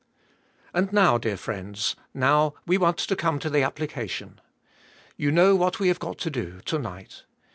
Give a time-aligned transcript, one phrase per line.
[0.73, 4.41] And now, dear friends, now we want to come to the application.
[5.15, 7.25] You know what we have got to do, to night.